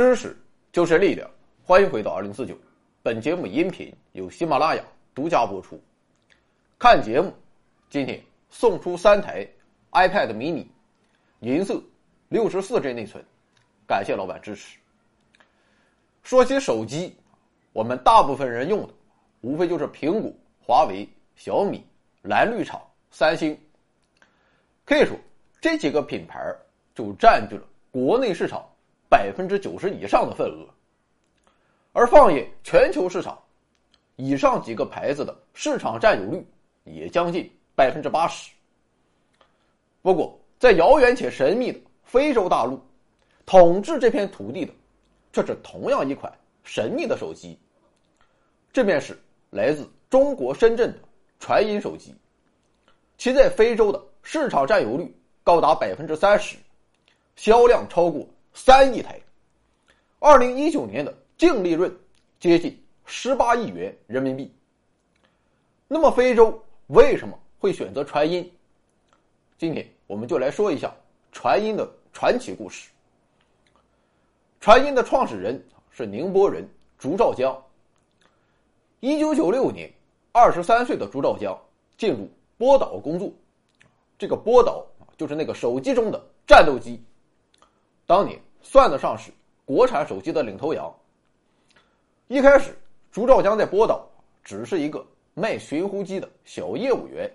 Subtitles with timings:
[0.00, 0.34] 知识
[0.72, 1.30] 就是力量，
[1.62, 2.56] 欢迎回到二零四九。
[3.02, 4.82] 本节目音频由喜马拉雅
[5.14, 5.78] 独家播出。
[6.78, 7.30] 看节目，
[7.90, 8.18] 今天
[8.48, 9.46] 送出三台
[9.90, 10.64] iPad mini，
[11.40, 11.82] 银色，
[12.30, 13.22] 六十四 G 内存，
[13.86, 14.78] 感谢老板支持。
[16.22, 17.14] 说起手机，
[17.74, 18.94] 我们大部分人用的
[19.42, 20.32] 无非就是苹果、
[20.64, 21.06] 华为、
[21.36, 21.84] 小米、
[22.22, 23.54] 蓝绿厂、三星，
[24.86, 25.14] 可以说
[25.60, 26.40] 这几个品牌
[26.94, 28.66] 就占据了国内市场。
[29.10, 30.66] 百分之九十以上的份额，
[31.92, 33.36] 而放眼全球市场，
[34.14, 36.46] 以上几个牌子的市场占有率
[36.84, 38.52] 也将近百分之八十。
[40.00, 42.80] 不过，在遥远且神秘的非洲大陆，
[43.44, 44.72] 统治这片土地的
[45.32, 47.58] 却是同样一款神秘的手机。
[48.72, 49.18] 这便是
[49.50, 50.98] 来自中国深圳的
[51.40, 52.14] 传音手机，
[53.18, 55.12] 其在非洲的市场占有率
[55.42, 56.56] 高达百分之三十，
[57.34, 58.24] 销量超过。
[58.52, 59.20] 三亿台，
[60.18, 61.94] 二零一九年的净利润
[62.38, 64.52] 接近十八亿元人民币。
[65.88, 68.50] 那么，非洲为什么会选择传音？
[69.58, 70.94] 今天我们就来说一下
[71.32, 72.90] 传音的传奇故事。
[74.60, 77.56] 传音的创始人是宁波人朱兆江。
[79.00, 79.90] 一九九六年，
[80.32, 81.58] 二十三岁的朱兆江
[81.96, 82.28] 进入
[82.58, 83.32] 波导工作。
[84.18, 87.02] 这个波导就是那个手机中的战斗机。
[88.10, 89.30] 当年算得上是
[89.64, 90.92] 国产手机的领头羊。
[92.26, 92.76] 一开始，
[93.12, 94.04] 朱兆江在波导
[94.42, 97.30] 只是一个卖寻呼机的小业务员，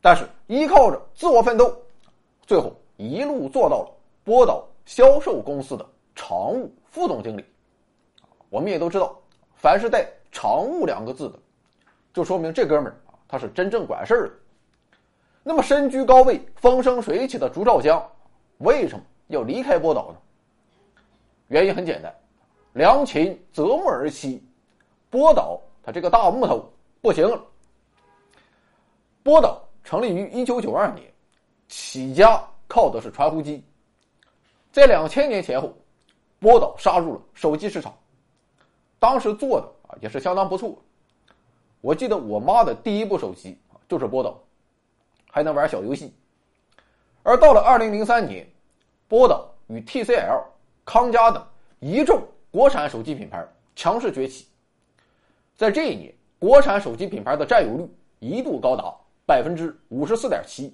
[0.00, 1.72] 但是依靠着自我奋斗，
[2.48, 7.44] 最后一路做到了波导销售公司的常务副总经理。
[8.48, 9.16] 我们也都知道，
[9.54, 11.38] 凡是带“常务”两个字的，
[12.12, 14.34] 就说明这哥们儿啊，他是真正管事儿的。
[15.44, 18.04] 那么身居高位、风生水起的朱兆江，
[18.58, 19.04] 为什么？
[19.30, 20.18] 要离开波导呢？
[21.48, 22.14] 原因很简单，
[22.74, 24.38] 良禽择木而栖，
[25.08, 27.28] 波导它这个大木头不行。
[29.22, 31.12] 波导成立于一九九二年，
[31.66, 33.64] 起家靠的是传呼机，
[34.72, 35.72] 在两千年前后，
[36.38, 37.92] 波导杀入了手机市场，
[38.98, 40.76] 当时做的啊也是相当不错。
[41.80, 43.58] 我记得我妈的第一部手机
[43.88, 44.40] 就是波导，
[45.30, 46.14] 还能玩小游戏。
[47.22, 48.48] 而到了二零零三年。
[49.10, 50.40] 波导与 TCL、
[50.84, 51.44] 康佳等
[51.80, 52.22] 一众
[52.52, 53.44] 国产手机品牌
[53.74, 54.46] 强势崛起，
[55.56, 58.94] 在这一年，国产手机品牌的占有率一度高达
[59.26, 60.72] 百分之五十四点七。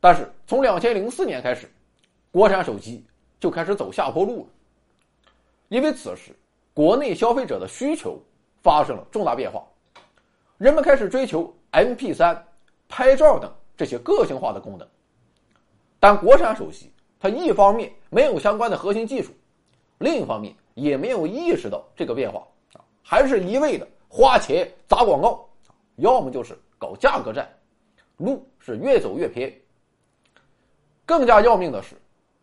[0.00, 1.70] 但是从两千零四年开始，
[2.32, 3.04] 国产手机
[3.38, 4.48] 就开始走下坡路了，
[5.68, 6.34] 因为此时
[6.72, 8.18] 国内消费者的需求
[8.62, 9.62] 发生了重大变化，
[10.56, 12.40] 人们开始追求 MP3、
[12.88, 14.88] 拍照等这些个性化的功能。
[16.00, 16.90] 但国产手机，
[17.20, 19.30] 它一方面没有相关的核心技术，
[19.98, 25.46] 另一方面也没有意识到这个变化啊，还是一味的花钱砸广告，
[25.96, 27.46] 要么就是搞价格战，
[28.16, 29.54] 路是越走越偏。
[31.04, 31.94] 更加要命的是，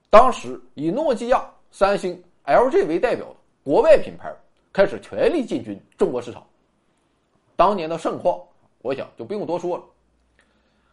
[0.09, 4.31] 当时以诺基亚、三星、LG 为代表的国外品牌
[4.71, 6.45] 开始全力进军中国市场。
[7.55, 8.39] 当年的盛况，
[8.83, 9.83] 我想就不用多说了。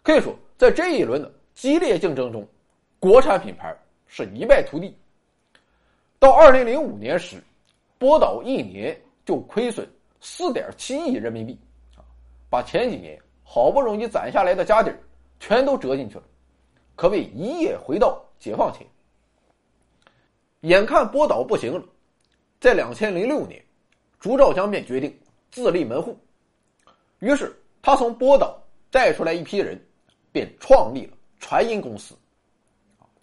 [0.02, 2.46] 可以说，在这一轮的激烈竞争中，
[3.04, 3.76] 国产品牌
[4.06, 4.97] 是一败涂地。
[6.19, 7.37] 到二零零五年时，
[7.98, 9.87] 波导一年就亏损
[10.22, 11.60] 四点七亿人民币，
[11.97, 12.00] 啊，
[12.48, 14.98] 把前几年好不容易攒下来的家底儿
[15.38, 16.22] 全都折进去了，
[16.97, 18.87] 可谓一夜回到解放前。
[20.62, 21.84] 眼看波导不行了，
[22.59, 23.62] 在两千零六年，
[24.19, 25.14] 朱兆江便决定
[25.50, 26.19] 自立门户，
[27.19, 28.59] 于是他从波导
[28.91, 29.78] 带出来一批人，
[30.32, 32.16] 便创立了传音公司。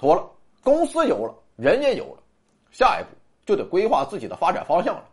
[0.01, 0.27] 妥了，
[0.63, 2.23] 公司有了，人也有了，
[2.71, 3.09] 下一步
[3.45, 5.05] 就得规划自己的发展方向了。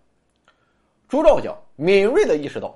[1.10, 2.74] 朱兆江敏锐的意识到，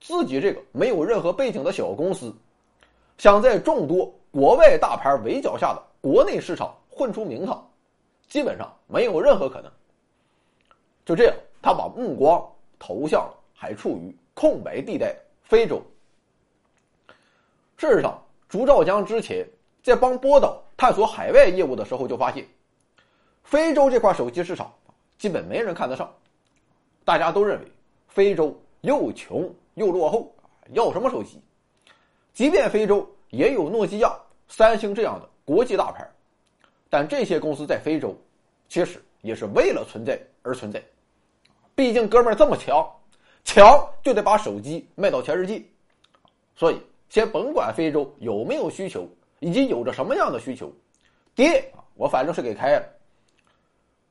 [0.00, 2.34] 自己这个没有任何背景的小公司，
[3.18, 7.70] 想在众多国外大牌围剿下的国内市场混出名堂，
[8.28, 9.70] 基本上没有任何可能。
[11.04, 12.42] 就这样，他把目光
[12.78, 15.82] 投向了还处于空白地带的非洲。
[17.76, 18.18] 事实上，
[18.48, 19.46] 朱兆江之前
[19.82, 20.62] 在帮波导。
[20.76, 22.46] 探索海外业务的时候，就发现，
[23.42, 24.72] 非洲这块手机市场
[25.16, 26.12] 基本没人看得上，
[27.04, 27.66] 大家都认为
[28.08, 30.34] 非洲又穷又落后，
[30.72, 31.40] 要什么手机？
[32.34, 34.14] 即便非洲也有诺基亚、
[34.48, 36.06] 三星这样的国际大牌，
[36.90, 38.14] 但这些公司在非洲
[38.68, 40.82] 其实也是为了存在而存在。
[41.74, 42.86] 毕竟哥们儿这么强，
[43.44, 45.62] 强就得把手机卖到全世界，
[46.54, 49.08] 所以先甭管非洲有没有需求。
[49.46, 50.72] 以及有着什么样的需求，
[51.32, 52.84] 爹，我反正是给开了。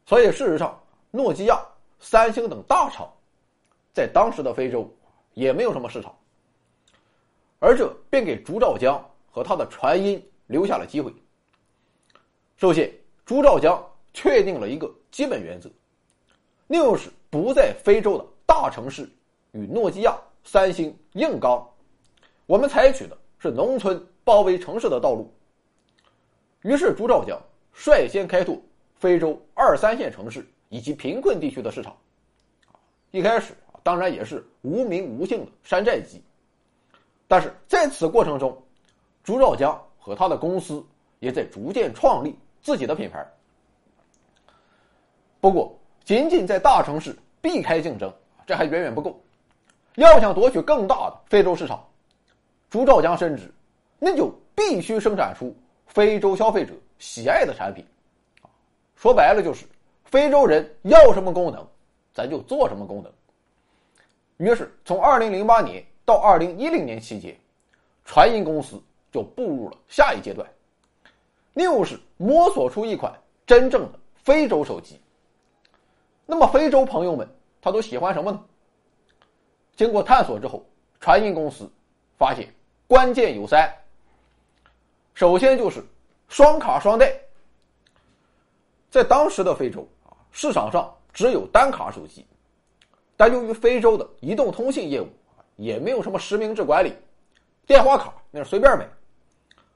[0.06, 1.60] 所以事实上，诺基亚、
[2.00, 3.12] 三星等大厂
[3.92, 4.90] 在当时的非洲
[5.34, 6.16] 也没有什么市场，
[7.60, 8.98] 而这便给朱兆江
[9.30, 11.14] 和他的传音留下了机会。
[12.56, 12.90] 首先，
[13.26, 13.78] 朱兆江
[14.14, 15.70] 确定了一个基本原则，
[16.66, 19.06] 那就是不在非洲的大城市
[19.52, 21.62] 与诺基亚、三星硬刚，
[22.46, 25.34] 我们采取的是农村包围城市的道路。
[26.64, 27.40] 于是，朱兆江
[27.72, 28.60] 率先开拓
[28.96, 31.96] 非洲二三线城市以及贫困地区的市场。
[33.12, 36.22] 一开始，当然也是无名无姓的山寨机，
[37.28, 38.62] 但是在此过程中，
[39.24, 40.84] 朱兆江和他的公司
[41.20, 43.26] 也在逐渐创立自己的品牌。
[45.40, 48.12] 不过，仅仅在大城市避开竞争，
[48.48, 49.22] 这还远远不够。
[49.96, 51.88] 要想夺取更大的非洲市场，
[52.70, 53.54] 朱兆江深知，
[54.00, 55.56] 那就必须生产出
[55.88, 57.86] 非洲消费者喜爱的产品。
[58.96, 59.66] 说白了就是，
[60.06, 61.68] 非洲人要什么功能，
[62.14, 63.12] 咱就做什么功能。
[64.38, 67.38] 于是，从二零零八年到二零一零年期间，
[68.04, 68.82] 传音公司
[69.12, 70.48] 就步入了下一阶段，
[71.54, 73.14] 那就是摸索出一款
[73.46, 75.00] 真正的非洲手机。
[76.26, 77.28] 那么，非洲朋友们
[77.62, 78.44] 他都喜欢什么呢？
[79.76, 80.66] 经过探索之后，
[81.00, 81.70] 传音公司
[82.18, 82.48] 发现
[82.88, 83.72] 关键有三。
[85.16, 85.82] 首先就是
[86.28, 87.18] 双卡双待。
[88.92, 92.26] 在当时的非洲啊，市场上只有单卡手机，
[93.18, 95.08] 但由于非洲的移动通信业务
[95.56, 96.94] 也没有什么实名制管理，
[97.66, 98.88] 电话卡那是随便买，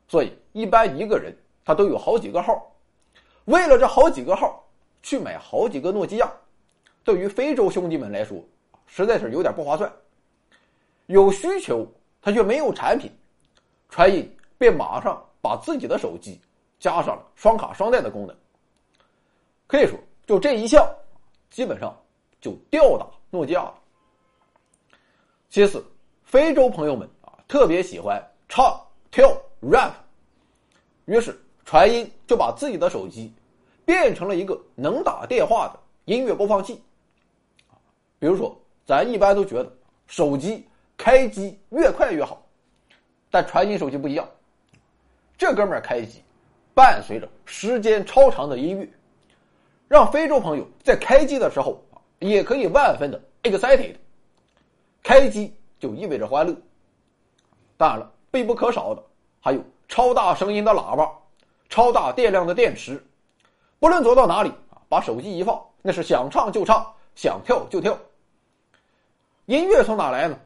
[0.08, 2.70] 所以一般一个人他都有好几个号。
[3.46, 4.64] 为了这好几个号
[5.02, 6.32] 去买好几个诺基亚，
[7.04, 8.38] 对于非洲兄弟们来说。
[8.92, 9.92] 实在是有点不划算。
[11.06, 11.86] 有需求，
[12.24, 13.12] 他却没有产品，
[13.88, 16.40] 传音便马上把自己的手机
[16.80, 18.36] 加上了双卡双待的功能。
[19.68, 20.88] 可以说，就这一项，
[21.50, 21.96] 基本上
[22.42, 23.74] 就吊打诺基亚了。
[25.50, 25.84] 其次，
[26.24, 28.80] 非洲朋友们啊特别喜欢唱
[29.12, 29.94] 跳 rap，
[31.06, 33.34] 于是传音就把自己的手机
[33.86, 36.82] 变成了一个能打电话的音乐播放器。
[38.20, 38.56] 比如说。
[38.86, 39.72] 咱一般都觉得
[40.08, 42.42] 手机开机越快越好，
[43.30, 44.28] 但传音手机不一样。
[45.40, 46.22] 这哥们儿开机
[46.74, 48.86] 伴随着时间超长的音乐，
[49.88, 51.82] 让非洲朋友在开机的时候
[52.20, 53.96] 也可以万分的 excited。
[55.02, 56.54] 开机就意味着欢乐。
[57.78, 59.02] 当然了，必不可少的
[59.40, 61.10] 还有超大声音的喇叭、
[61.70, 63.02] 超大电量的电池。
[63.80, 66.86] 不论走到哪里啊，把手机一放，那是想唱就唱，
[67.16, 67.98] 想跳就跳。
[69.46, 70.38] 音乐从哪来呢？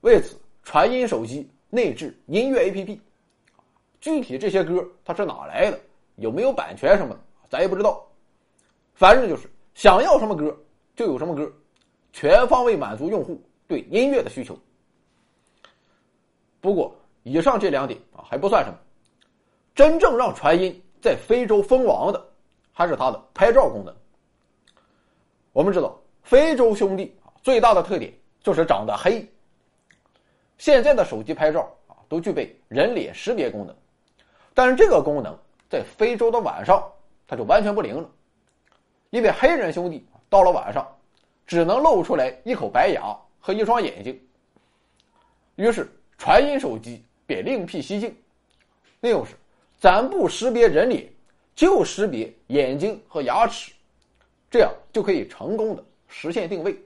[0.00, 2.98] 为此，传音手机内置音乐 APP，
[4.00, 5.78] 具体这些歌它是哪来的，
[6.16, 8.06] 有没有版权什么的，咱也不知道。
[8.94, 10.56] 反正就是想要什么歌
[10.96, 11.50] 就有什么歌，
[12.12, 14.58] 全方位满足用户对音乐的需求。
[16.60, 18.76] 不过，以上这两点啊还不算什么，
[19.74, 22.22] 真正让传音在非洲封王的，
[22.72, 23.94] 还是它的拍照功能。
[25.52, 27.32] 我们知道，非洲兄弟啊。
[27.42, 29.26] 最大的特点就是长得黑。
[30.58, 33.74] 现在的手机拍照啊，都具备人脸识别功能，
[34.60, 35.34] 但是这个功能
[35.70, 36.86] 在非洲的晚上，
[37.26, 38.06] 它就完全不灵了，
[39.08, 40.86] 因为黑人兄弟到了晚上，
[41.46, 44.20] 只能露出来一口白牙和一双眼睛。
[45.56, 45.88] 于是
[46.18, 48.14] 传音手机便另辟蹊径，
[49.00, 49.34] 那就是
[49.78, 51.10] 咱不识别人脸，
[51.54, 53.72] 就识别眼睛和牙齿，
[54.50, 56.78] 这样就可以成功的实现定位。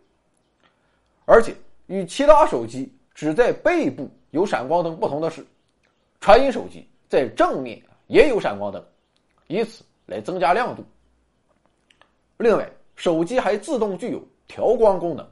[1.25, 5.45] 而且与其他手机只在背部有闪光灯不同的是，
[6.21, 8.85] 传音手机在正面也有闪光灯，
[9.47, 10.85] 以此来增加亮度。
[12.39, 15.25] 另外，手机还自动具有调光功能，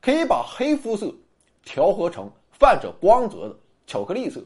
[0.00, 1.14] 可以把黑肤色
[1.62, 4.42] 调和成泛着光泽的巧克力色。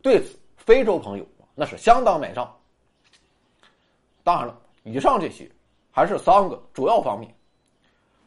[0.00, 2.50] 对此，非洲朋友那是相当买账。
[4.24, 5.48] 当然了，以上这些
[5.90, 7.32] 还是三个主要方面。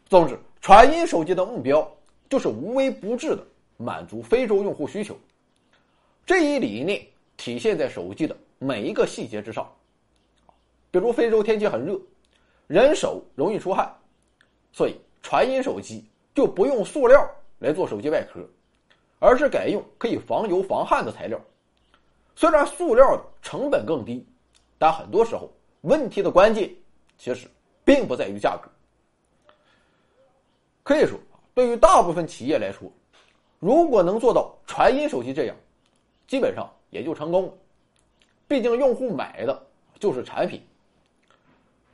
[0.08, 0.40] 总之。
[0.64, 1.92] 传音手机的目标
[2.30, 3.44] 就是无微不至的
[3.78, 5.18] 满足非洲用户需求，
[6.24, 7.04] 这一理念
[7.42, 9.68] 体现在手机的每一个细节之上。
[10.92, 12.00] 比如非洲天气很热，
[12.68, 13.92] 人手容易出汗，
[14.72, 16.06] 所以传音手机
[16.36, 18.48] 就不用塑料来做手机外壳，
[19.18, 21.42] 而是改用可以防油防汗的材料。
[22.36, 24.24] 虽然塑料的成本更低，
[24.78, 26.70] 但很多时候问题的关键
[27.18, 27.48] 其实
[27.84, 28.70] 并不在于价格。
[30.84, 31.18] 可以说，
[31.56, 32.88] 对于大部分企业来说，
[33.58, 35.56] 如果能做到传音手机这样，
[36.28, 37.54] 基本上也就成功了。
[38.48, 39.68] 毕竟用户买的
[40.00, 40.62] 就是产品。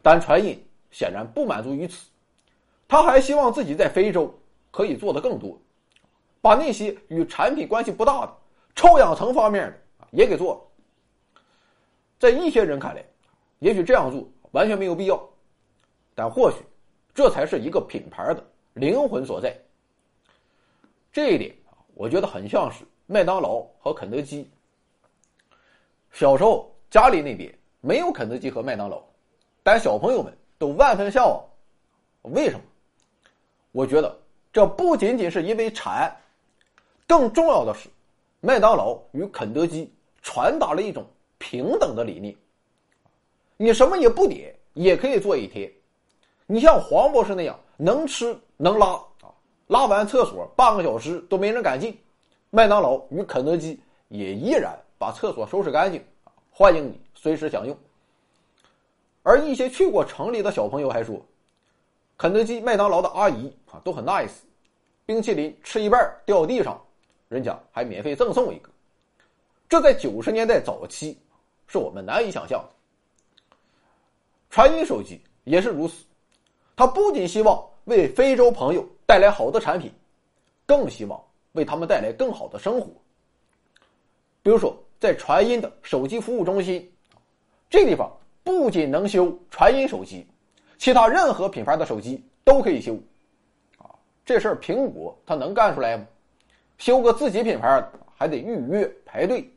[0.01, 0.61] 但传音
[0.91, 2.07] 显然不满足于此，
[2.87, 4.33] 他还希望自己在非洲
[4.71, 5.59] 可以做得更多，
[6.41, 8.33] 把那些与产品关系不大的
[8.75, 9.77] 臭氧层方面的
[10.11, 10.61] 也给做了。
[12.19, 13.03] 在一些人看来，
[13.59, 15.21] 也许这样做完全没有必要，
[16.15, 16.57] 但或许
[17.13, 19.55] 这才是一个品牌的灵魂所在。
[21.11, 21.53] 这一点
[21.93, 24.49] 我觉得很像是麦当劳和肯德基。
[26.11, 29.01] 小时候家里那边没有肯德基和麦当劳，
[29.63, 31.43] 但小朋友们都万分向往。
[32.33, 32.61] 为什么？
[33.71, 34.19] 我觉得
[34.51, 36.15] 这不仅仅是因为馋，
[37.07, 37.89] 更重要的是，
[38.41, 41.05] 麦当劳与肯德基传达了一种。
[41.39, 42.35] 平等的理念，
[43.57, 45.71] 你什么也不点也可以做一天。
[46.47, 49.29] 你像黄博士那样能吃能拉啊，
[49.67, 51.95] 拉完厕所半个小时都没人敢进。
[52.49, 56.03] 麦当劳与肯德基也依然把厕所收拾干净
[56.51, 57.77] 欢迎你随时享用。
[59.23, 61.19] 而一些去过城里的小朋友还说，
[62.17, 64.31] 肯德基、麦当劳的阿姨啊都很 nice，
[65.05, 66.81] 冰淇淋吃一半掉地上，
[67.29, 68.69] 人家还免费赠送一个。
[69.69, 71.17] 这在九十年代早期。
[71.69, 73.55] 是我们难以想象的。
[74.49, 76.05] 传音手机也是如此，
[76.77, 79.91] 它不仅希望为非洲朋友带来好的产品，
[80.65, 82.87] 更希望为他们带来更好的生活。
[84.41, 86.91] 比如说，在传音的手机服务中心，
[87.69, 88.11] 这地方
[88.43, 90.25] 不仅能修传音手机，
[90.77, 92.95] 其他任何品牌的手机都可以修。
[93.77, 93.89] 啊，
[94.25, 96.05] 这事儿苹果它能干出来吗？
[96.77, 97.83] 修个自己品牌
[98.15, 99.49] 还得预约排队。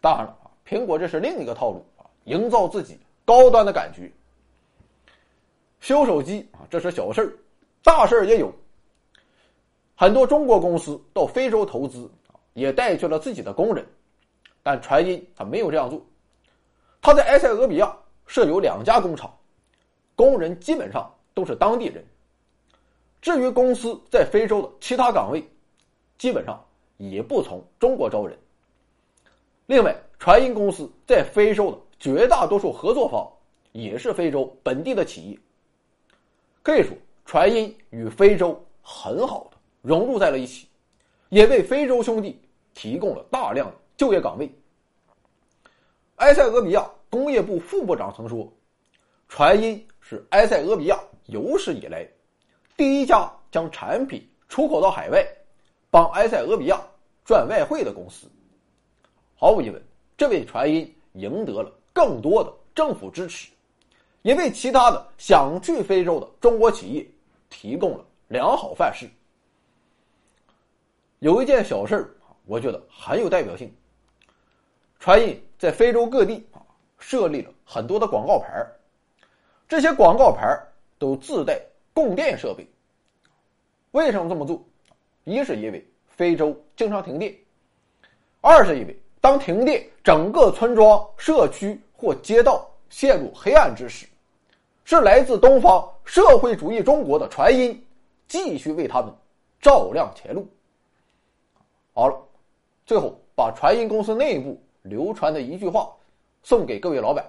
[0.00, 0.34] 当然了。
[0.66, 4.12] 苹果这是另一个套路啊，营造自己高端的感觉。
[5.80, 7.32] 修手机啊，这是小事儿，
[7.82, 8.52] 大事儿也有。
[9.94, 12.10] 很多中国公司到非洲投资
[12.52, 13.82] 也带去了自己的工人，
[14.70, 16.04] 但传音他没有这样做。
[17.00, 17.96] 他在埃塞俄比亚
[18.26, 19.34] 设有两家工厂，
[20.14, 22.04] 工人基本上都是当地人。
[23.22, 25.42] 至于公司在非洲的其他岗位，
[26.18, 26.62] 基本上
[26.98, 28.38] 也不从中国招人。
[29.66, 29.96] 另外。
[30.20, 33.24] 传音公司在非洲的绝大多数合作方
[33.70, 35.38] 也是非洲本地的企业，
[36.60, 36.90] 可以说
[37.24, 40.66] 传音与非洲很好的融入在了一起，
[41.28, 42.42] 也为非洲兄弟
[42.74, 44.50] 提供了大量的就业岗位。
[46.18, 48.52] 埃塞俄比亚工业部副部长曾说
[49.28, 52.06] ：“传音是埃塞俄比亚有史以来
[52.76, 55.26] 第一家将产品出口到海外，
[55.90, 56.80] 帮埃塞俄比亚
[57.24, 58.26] 赚外汇的公司。”
[59.34, 59.82] 毫无疑问。
[60.16, 63.52] 这位传音赢得了更多的政府支持，
[64.22, 67.06] 也为其他的想去非洲的中国企业
[67.48, 69.08] 提供了良好范式。
[71.20, 72.12] 有一件小事
[72.46, 73.72] 我觉得很有代表性。
[74.98, 76.60] 传音在非洲各地啊
[76.98, 78.66] 设立了很多的广告牌
[79.68, 80.58] 这些广告牌
[80.98, 81.60] 都自带
[81.92, 82.66] 供电设备。
[83.92, 84.62] 为什么这么做？
[85.24, 87.34] 一是因为非洲经常停电，
[88.40, 88.98] 二是因为。
[89.20, 94.06] 当停电，整个村庄、社区或街道陷入黑暗之时，
[94.84, 97.84] 是来自东方社会主义中国的传音，
[98.28, 99.12] 继续为他们
[99.60, 100.48] 照亮前路。
[101.92, 102.16] 好了，
[102.86, 105.90] 最后把传音公司内部流传的一句话
[106.42, 107.24] 送给各位老板，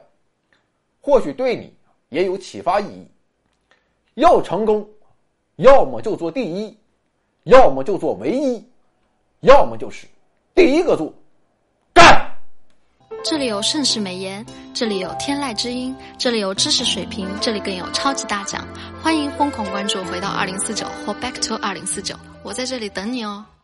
[1.01, 1.73] 或许对你
[2.09, 3.07] 也有启发意义：
[4.15, 4.87] 要成功，
[5.57, 6.77] 要么就做第一，
[7.43, 8.63] 要么就做唯一，
[9.41, 10.07] 要么就是
[10.53, 11.13] 第一个做。
[11.93, 12.31] 干
[13.23, 18.65] 这里有盛世美颜，这里有天籁之音，这里有知识水平，这里更有超级大奖！
[19.03, 23.45] 欢迎疯狂关注，回到二零四九或 Back to 二零四九，我在这里等你哦。